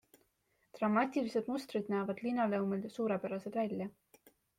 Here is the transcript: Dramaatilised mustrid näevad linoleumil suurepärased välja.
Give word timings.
Dramaatilised 0.77 1.51
mustrid 1.53 1.91
näevad 1.95 2.23
linoleumil 2.29 2.87
suurepärased 2.95 3.61
välja. 3.61 3.89